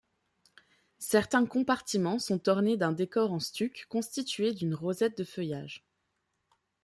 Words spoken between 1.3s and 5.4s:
compartiments sont ornés d'un décor en stuc constitué d'une rosette de